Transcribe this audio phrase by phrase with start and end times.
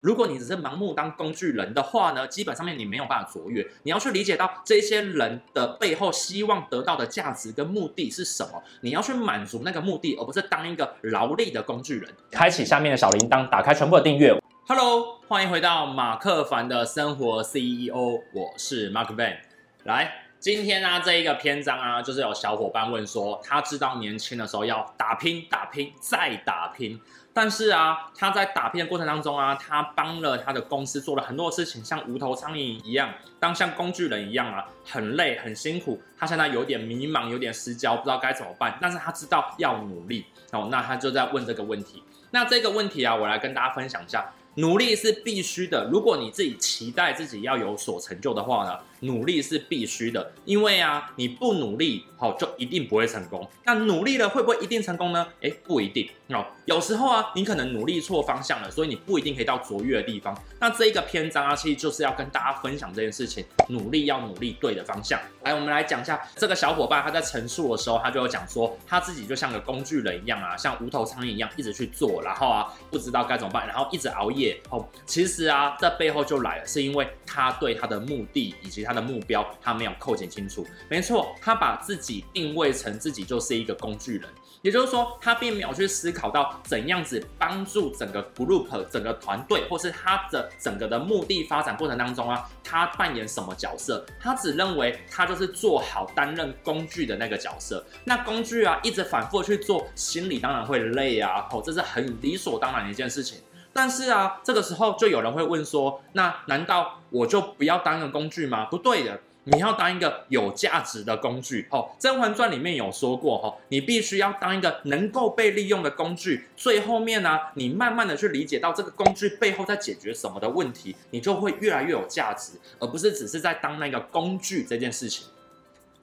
[0.00, 3.62] 如果你只是盲目当工具人的话呢，基本上面你没有办法卓越。
[3.82, 12.10] 你要去理解到这些人的背后希望得到的价值跟目的是什么，你要去满足那个目的，而不是当一个劳力的工具人。
[12.30, 14.34] 开启下面的小铃铛，打开全部的订阅。
[14.66, 19.36] Hello，欢迎回到马克凡的生活 CEO，我是 Mark Van。
[19.84, 26.98] 来，今天呢、啊、这一个篇章啊，就是有小伙伴问说，他知道年轻的时候要打拼、打拼再打拼。
[27.34, 36.00] 但是啊，他在打拼的过程当中啊，他帮了他的公司做了很多事情，像无头苍蝇一样，当像工具人一样啊，很累很辛苦。
[36.18, 38.78] 他现在有点迷茫，有点失焦，不知道该怎么办。
[38.80, 42.02] 但是他知道要努力哦，那他就在问这个问题。
[42.30, 44.32] 那这个问题啊，我来跟大家分享一下。
[44.54, 45.84] 努力是必须的。
[45.92, 50.32] 如果你自己期待自己要有所成就的话呢，努力是必须的。
[50.44, 53.48] 因为啊，你不努力，好就一定不会成功。
[53.64, 55.26] 那努力了会不会一定成功呢？
[55.40, 56.44] 诶，不一定哦。
[56.64, 60.36] 有时候啊，你可能努力错方向了，所以你不一定可以到卓越的地方。
[60.60, 65.20] 那这一个篇章啊，其实就是要跟大家分享这件事情：努力要努力对的方向。
[65.42, 74.60] 来，我们来讲一下这个小伙伴他在陈述的时候，他就有讲说，他自己就像个工具人一样啊，像无头苍蝇一样一直去做，然后啊，不知道该怎么办，然后一直熬夜。
[74.70, 80.66] 哦，其实啊，这背后就来了，是因为他对他的目的以及他他的目标，他没有扣减清楚。
[80.88, 84.28] 没错，他把自己定位成自己就是一个工具人，
[84.62, 94.04] 也就是说，他并没有去思考到怎样子帮助整个 group、整个团队，或是他的整个的目的发展过程当中啊，他扮演什么角色？
[94.18, 97.84] 他只认为他就是做好担任工具的那个角色。
[98.04, 101.46] 那工具啊，一直反复去做，心里当然会累啊。
[101.52, 103.38] 哦，这是很理所当然的一件事情。
[103.72, 108.64] 但是啊，这个时候就有人会问说，那难道我就不要当一个工具吗？
[108.66, 111.66] 不对的，你要当一个有价值的工具。
[111.70, 116.46] 哦，《甄嬛传》里面有说过，哈，你必须要当一个能够被利用的工具。
[116.56, 125.26] 最后面呢，你慢慢的去理解到这个工具背后在解决什么的问题，你就会越来越有价值，而不是只是在当那个工具这件事情。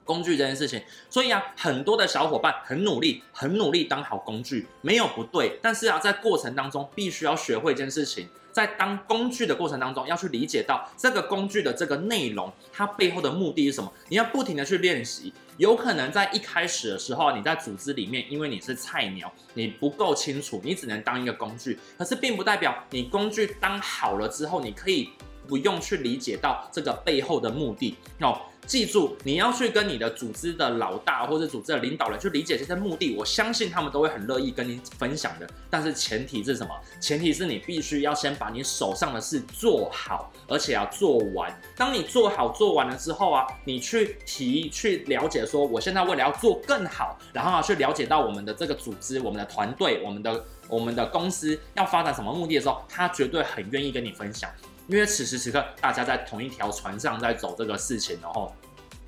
[0.08, 5.58] 工具这件事情，所以啊，很多的小伙伴很努力，很努力当好工具，没有不对。
[5.60, 13.92] 但是啊，在过程当中，必须要学会一件事情，在当工具的过程当中，要去理解到这个工具的这个内容，它背后的目的是什么。
[14.08, 15.30] 你要不停的去练习。
[15.58, 21.78] 有可能在一开始的时候，你在组织里面，因为你是菜鸟，你不够清楚，你只能当一个工具。
[21.98, 25.10] 可是并不代表你工具当好了之后，你可以
[25.46, 28.40] 不用去理解到这个背后的目的哦。
[28.68, 35.48] 记住，你要去跟你的组织的老大或者组织的领导人去理解这些目的，我相信他们都会很乐意跟你分享的。
[35.70, 36.70] 但是前提是什么？
[37.00, 41.50] 前提是你必须要先把你手上的事做好，而且要做完。
[41.74, 54.50] 当你做好做完了之后啊，你去提去了解说，我现在为了要做更好，然后啊去了解到我们的这个组织、我们的团队、我们的我们的公司要发展什么目的的时候，他绝对很愿意跟你分享。
[54.88, 58.52] 因为此时此刻，大家在同一条船上在走这个事情，然后，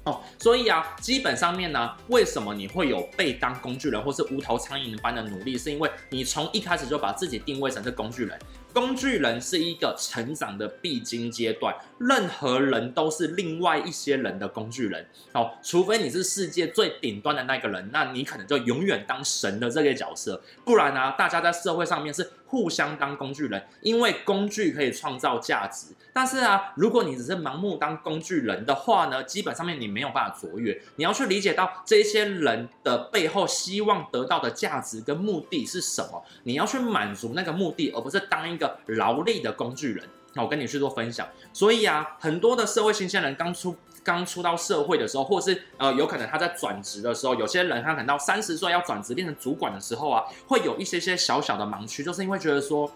[0.04, 5.56] 哦，所以啊，基本上面呢，为什么你会有被当工具人或是无头苍蝇般的努力？
[5.58, 8.38] 是因为你从一开始就把自己定位成是工具人。
[8.72, 15.04] 工具人是一个成长的必经阶段，任何人都是另外一些人的工具人。
[15.32, 20.40] 哦，除非你是世界最顶端的那个人，那你可能就永远当神的这个角色。
[20.64, 25.88] 不然呢，大家在社会上面是互相当工具人，因为工具可以创造价值。
[26.12, 30.80] 但是啊，如果你只是盲目当工具人的话呢，基本上面你没有办法卓越。
[30.96, 41.26] 你要去理解到这些人的背后希望得到的价值跟目的是什么，你要去满足那个目的，而不是当一一个劳力的工具人，那我跟你去做分享。
[41.50, 52.90] 所以啊，很多的社会新鲜人刚出刚出到社会的时候，或是呃，有可能他在转职的时候，有些人他可能到三十岁要转职变成主管的时候啊，会有一些些小小的盲区，就是因为觉得说，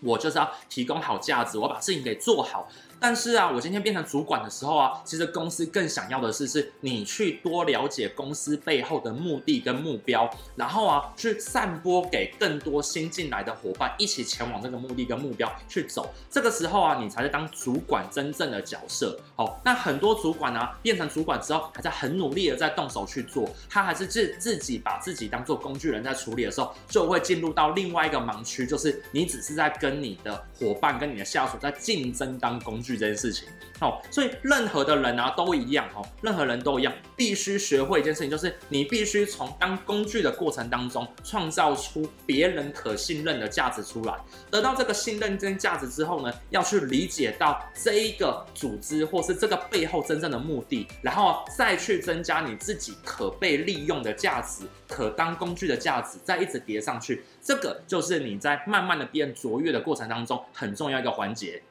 [0.00, 2.68] 我就是要提供好价值，我把事情给做好。
[3.02, 16.14] 但是啊，我今天变成主管的时候啊，其实公司更想要的是，是你去多了解公司背后的目的跟目标，然后啊，去散播给更多新进来的伙伴，一起前往这个目的跟目标去走。
[16.30, 19.18] 这个时候啊，你才是当主管真正的角色。
[19.34, 33.48] 好，那很多主管呢、变成主管之后，还在很努力的在动手去做，他还是自自己把自己当做工具人在处理的时候，就会进入到另外一个盲区，就是你只是在跟你的伙伴、跟你的下属在竞争当工具这件事情，
[33.80, 44.14] 哦，所以任何的人啊都一样，哦，任何人都一样，必须学会一件事情，就是你必须从当工具的过程当中，创造出别人可信任的价值出来。
[44.50, 57.24] 得到这个信任跟价值之后呢，要去理解到这一个组织或是这个背后真正的目的，然后再去增加你自己可被利用的价值，可当工具的价值，再一直叠上去。
[57.40, 61.62] 这个就是你在慢慢的变卓越的过程当中很重要一个环节。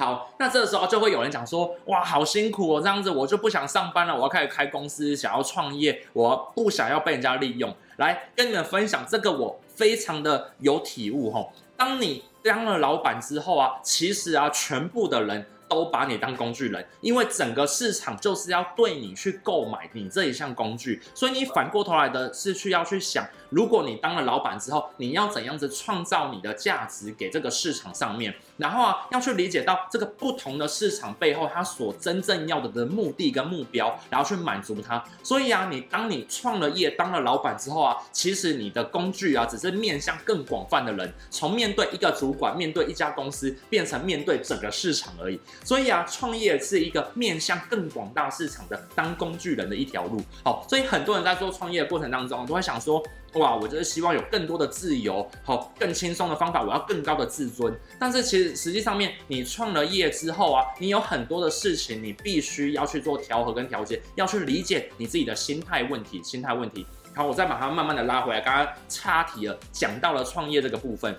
[0.00, 7.70] 好，那这时候就会有人讲说，哇，好辛苦哦，这样子我就不想上班了，我要开始开公司，想要创业，我不想要被人家利用。
[7.98, 11.52] 来跟你们分享这个，我非常的有体悟吼。
[11.76, 15.44] 当你当了老板之后啊，其实啊，全部的人。
[15.70, 35.02] 都把你当工具人，因为整个市场就是要对你去购买你这一项工具，所以你反过头来的是去要去想，如果你当了老板之后，你要怎样子创造你的价值给这个市场上面，然后啊，要去理解到这个不同的市场背后，它所真正要的的目的跟目标，然后去满足它。
[35.22, 45.38] 所以啊，你当你创了业，当了老板之后啊，其实你的工具啊，只是面向更广泛的人，从面对一个主管，面对一家公司，变成面对整个市场而已。
[45.62, 50.20] 所以啊，创业是一个面向更广大市场的当工具人的一条路。
[50.42, 53.02] 好，所以很多人在做创业的过程当中，都会想说，
[53.34, 57.72] 哇，我就是希望有更多的自由，好，更轻松的方法，我要更高的自尊。
[57.98, 66.86] 但是其实实际上面，你创了业之后啊，你有很多的事情，你必须要去做调和跟调节，要去理解你自己的心态问题，心态问题。
[67.14, 71.14] 好，我再把它慢慢的拉回来，刚刚岔题了，讲到了创业这个部分。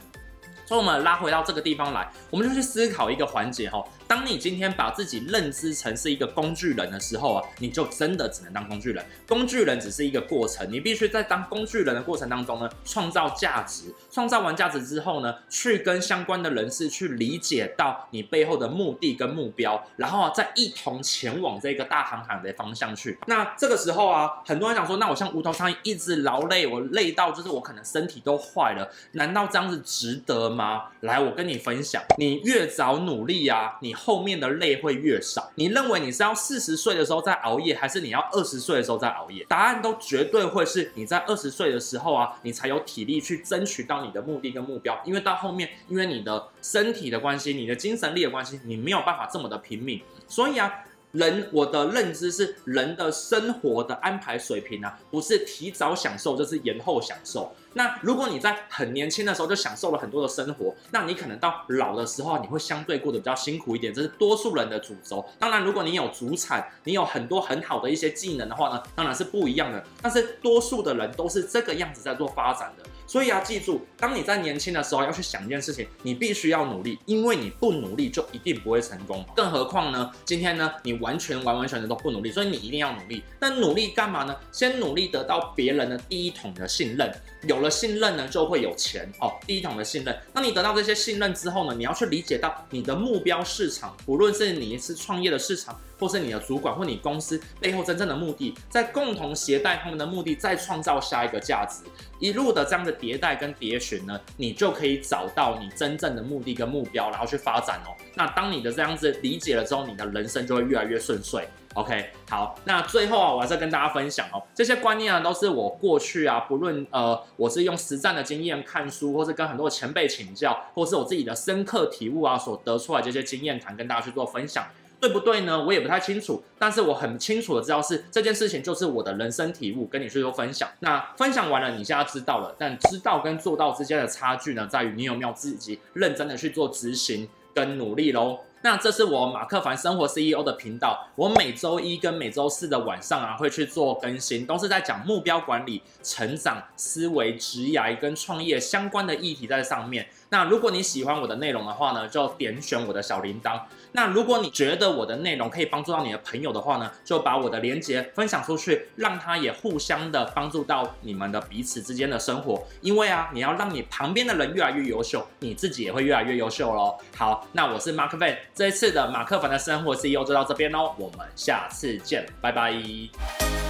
[0.66, 3.84] 所以我们拉回到这个地方来，我们就去思考一个环节哈。
[4.12, 9.02] 当你今天把自己认知成是一个工具人的时候啊，你就真的只能当工具人。
[9.26, 13.86] 工具人只是一个过程，你必须在当工具人的过程当中呢，创造价值。
[14.12, 23.18] 创造完价值之后呢，去跟相关的人士去理解到你背后的目的跟目标，然后啊，再一同前往这个大航海的方向去。
[23.28, 30.90] 那这个时候啊，很多人想说，那我像无头苍蝇一直劳累，我累到就是我可能身体都坏了，难道这样子值得吗？
[31.00, 35.52] 来，我跟你分享，你越早努力啊，你后面的累会越少。
[35.56, 39.46] 你认为你是要四十岁的时候再熬夜，还是你要二十岁的时候再熬夜？
[39.48, 45.00] 答案都绝对会是你在二十岁的时候啊，你才有体力去争取到你的目的跟目标。
[45.06, 50.02] 因为到后面，因为你的身体的关系，你的精神力的关系，你没有办法这么的拼命。
[50.28, 50.74] 所以啊。
[51.12, 57.54] 人，我的认知是人的生活的安排水平啊，不是提早享受，就是延后享受。
[57.74, 65.26] 那如果你在很年轻的时候就享受了很多的生活，那你可能到老的时候你会相对过得比较辛苦一点，这是多数人的主轴。
[65.40, 69.84] 当然，如果你有主产，你有很多很好的一些技能的话呢，当然是不一样的。
[70.02, 72.84] 但是多数的人都是这个样子在做发展的。
[73.08, 79.26] 所以要记住，当你在年轻的时候要去想一件事情，你必须要努力，因为你不努力就一定不会成功。
[79.36, 83.22] 更何况呢，今天呢，你完全完完全全都不努力，所以你一定要努力。
[83.40, 84.36] 那努力干嘛呢？
[84.52, 87.12] 先努力得到别人的第一桶的信任，
[87.44, 89.38] 有有了信任呢，就会有钱哦。
[89.46, 101.84] 第一桶的信任，当你得到这些信任之后呢，你要去理解到你的目标市场，不论是你是创业的市场，或是你的主管或你公司背后真正的目的，在共同携带他们的目的，再创造下一个价值。
[102.18, 107.94] 一路的这样的迭代跟叠寻呢，你就可以找到你真正的目的跟目标，然后去发展哦。
[108.16, 111.48] 那当你的这样子理解了之后，你的人生就会越来越顺遂。
[111.74, 124.66] OK，好，那最后啊，我还是跟大家分享哦，这些观念啊，都是我过去啊，不论呃，我是用实战的经验看书，或是跟很多前辈请教，或是我自己的深刻体悟啊，所得出来这些经验谈，跟大家去做分享。
[125.00, 125.66] 对不对呢？
[125.66, 130.70] 我也不太清楚，但是我很清楚的知道是这件事情就是我的人生体悟，跟你去做分享。
[130.82, 138.42] 那分享完了，你现在知道了，但知道跟做到之间的差距呢，在于你有没有自己认真的去做执行跟努力喽。
[138.64, 150.08] 那这是我马克凡生活 CEO 的频道，我每周一跟每周四的晚上啊会去做更新，都是在讲目标管理、成长、思维、职涯跟创业相关的议题在上面。
[150.32, 153.60] 那如果你喜欢我的内容的话呢，就点选我的小铃铛。
[153.92, 162.64] 那如果你觉得我的内容可以帮助到你的朋友的话呢，就把我的链接分享出去，让他也互相的帮助到你们的彼此之间的生活。
[162.80, 166.98] 因为啊，你要让你旁边的人越来越优秀，你自己也会越来越优秀喽。
[167.18, 173.61] 好，那我是马克凡，这一次的马克凡的生活 CEO 就到这边喽，我们下次见，拜拜。